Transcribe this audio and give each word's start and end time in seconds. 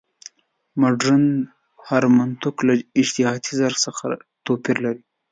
مډرن 0.79 1.25
هرمنوتیک 1.87 2.55
له 2.67 2.73
اجتهادي 2.99 3.53
درک 3.61 3.77
څخه 3.85 4.03
توپیر 4.45 4.77
لري. 4.85 5.01